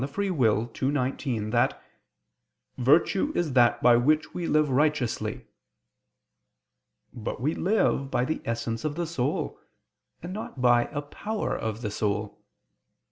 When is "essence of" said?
8.43-8.95